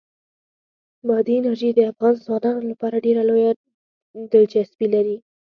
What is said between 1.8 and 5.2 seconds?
افغان ځوانانو لپاره ډېره لویه دلچسپي لري.